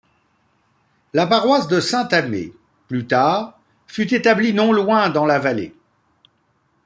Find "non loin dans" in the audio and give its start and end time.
4.51-5.27